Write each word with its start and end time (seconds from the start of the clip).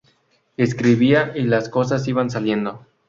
Escribía 0.57 1.31
y 1.35 1.43
las 1.43 1.69
cosas 1.69 2.07
iban 2.07 2.31
saliendo. 2.31 2.87